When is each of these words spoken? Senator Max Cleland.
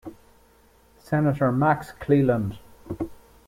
Senator 0.97 1.51
Max 1.51 1.91
Cleland. 1.91 2.57